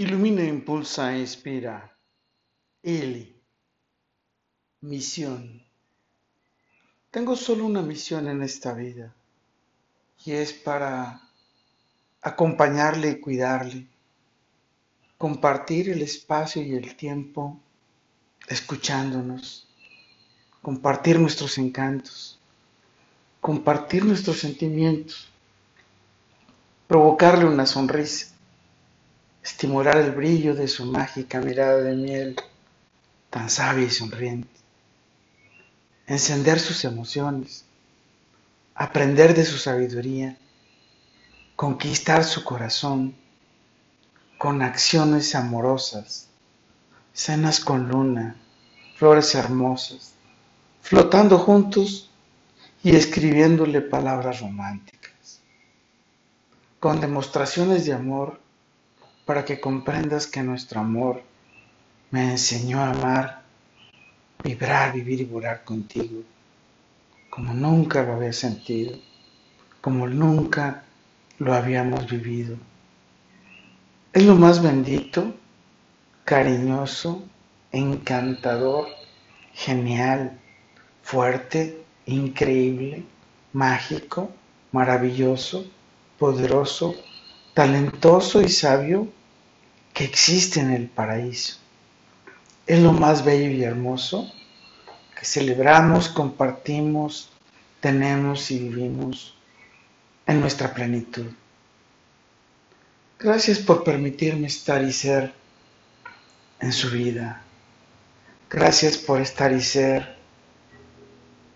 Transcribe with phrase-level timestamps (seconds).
[0.00, 1.94] Ilumina, impulsa inspira.
[2.82, 3.38] Ili.
[4.80, 5.62] Misión.
[7.10, 9.14] Tengo solo una misión en esta vida
[10.24, 11.20] y es para
[12.22, 13.88] acompañarle y cuidarle,
[15.18, 17.60] compartir el espacio y el tiempo
[18.48, 19.68] escuchándonos,
[20.62, 22.38] compartir nuestros encantos,
[23.42, 25.28] compartir nuestros sentimientos,
[26.88, 28.29] provocarle una sonrisa
[29.42, 32.36] estimular el brillo de su mágica mirada de miel,
[33.30, 34.60] tan sabia y sonriente,
[36.06, 37.64] encender sus emociones,
[38.74, 40.36] aprender de su sabiduría,
[41.56, 43.14] conquistar su corazón
[44.38, 46.28] con acciones amorosas,
[47.12, 48.36] cenas con luna,
[48.96, 50.14] flores hermosas,
[50.82, 52.10] flotando juntos
[52.82, 55.40] y escribiéndole palabras románticas,
[56.78, 58.40] con demostraciones de amor
[59.30, 61.22] para que comprendas que nuestro amor
[62.10, 63.42] me enseñó a amar,
[64.42, 66.24] vibrar, vivir y volar contigo,
[67.30, 68.98] como nunca lo había sentido,
[69.80, 70.82] como nunca
[71.38, 72.56] lo habíamos vivido.
[74.12, 75.32] Es lo más bendito,
[76.24, 77.22] cariñoso,
[77.70, 78.88] encantador,
[79.54, 80.40] genial,
[81.04, 83.04] fuerte, increíble,
[83.52, 84.32] mágico,
[84.72, 85.70] maravilloso,
[86.18, 86.96] poderoso,
[87.54, 89.19] talentoso y sabio
[90.00, 91.58] que existe en el paraíso.
[92.66, 94.32] Es lo más bello y hermoso
[95.14, 97.28] que celebramos, compartimos,
[97.80, 99.36] tenemos y vivimos
[100.26, 101.26] en nuestra plenitud.
[103.18, 105.34] Gracias por permitirme estar y ser
[106.60, 107.42] en su vida.
[108.48, 110.16] Gracias por estar y ser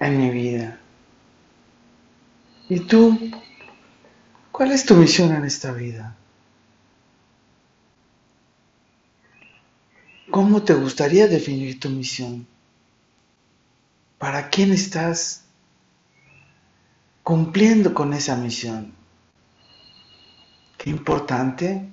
[0.00, 0.78] en mi vida.
[2.68, 3.18] ¿Y tú?
[4.52, 6.14] ¿Cuál es tu misión en esta vida?
[10.34, 12.48] ¿Cómo te gustaría definir tu misión?
[14.18, 15.44] ¿Para quién estás
[17.22, 18.92] cumpliendo con esa misión?
[20.76, 21.88] Qué importante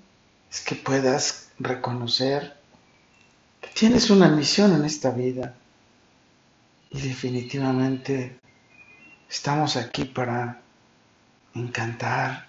[0.50, 2.58] es que puedas reconocer
[3.62, 5.54] que tienes una misión en esta vida
[6.90, 8.40] y definitivamente
[9.30, 10.64] estamos aquí para
[11.54, 12.48] encantar,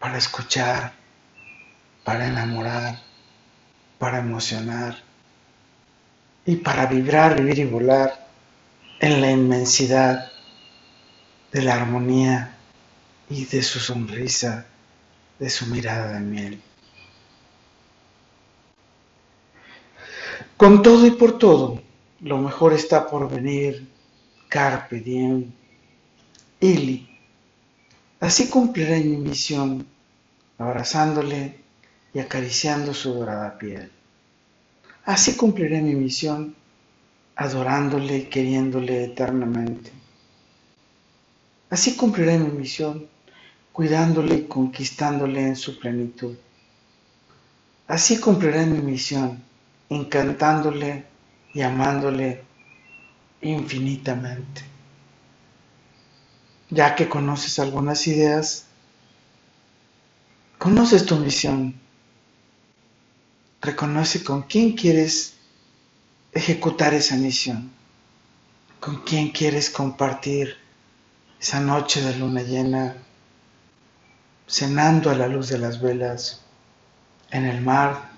[0.00, 0.94] para escuchar,
[2.02, 3.13] para enamorar
[4.04, 5.02] para emocionar
[6.44, 8.28] y para vibrar, vivir y volar
[9.00, 10.30] en la inmensidad
[11.50, 12.54] de la armonía
[13.30, 14.66] y de su sonrisa,
[15.38, 16.60] de su mirada de miel.
[20.58, 21.80] Con todo y por todo,
[22.20, 23.88] lo mejor está por venir,
[24.50, 25.50] carpe diem,
[26.60, 27.08] ili.
[28.20, 29.86] Así cumpliré mi misión,
[30.58, 31.63] abrazándole
[32.14, 33.90] y acariciando su dorada piel.
[35.04, 36.54] Así cumpliré mi misión,
[37.34, 39.90] adorándole y queriéndole eternamente.
[41.68, 43.08] Así cumpliré mi misión,
[43.72, 46.36] cuidándole y conquistándole en su plenitud.
[47.88, 49.42] Así cumpliré mi misión,
[49.90, 51.04] encantándole
[51.52, 52.42] y amándole
[53.42, 54.62] infinitamente.
[56.70, 58.66] Ya que conoces algunas ideas,
[60.58, 61.83] conoces tu misión
[63.64, 65.38] Reconoce con quién quieres
[66.32, 67.72] ejecutar esa misión,
[68.78, 70.58] con quién quieres compartir
[71.40, 72.94] esa noche de luna llena,
[74.46, 76.42] cenando a la luz de las velas,
[77.30, 78.10] en el mar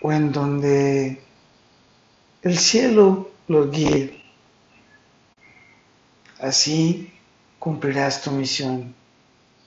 [0.00, 1.22] o en donde
[2.40, 4.24] el cielo lo guíe.
[6.40, 7.12] Así
[7.58, 8.94] cumplirás tu misión,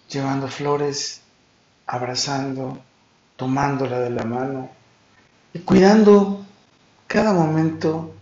[0.10, 1.22] llevando flores,
[1.86, 2.82] abrazando,
[3.38, 4.70] tomándola de la mano
[5.54, 6.46] y cuidando
[7.08, 8.14] cada momento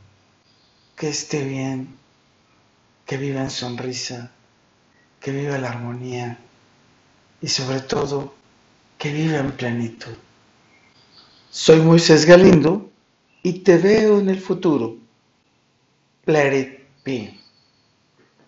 [0.96, 1.98] que esté bien,
[3.06, 4.32] que viva en sonrisa,
[5.20, 6.38] que viva la armonía
[7.42, 8.36] y sobre todo
[8.98, 10.14] que viva en plenitud.
[11.50, 12.92] Soy Moisés Galindo
[13.42, 14.98] y te veo en el futuro.
[16.26, 17.45] Let it be.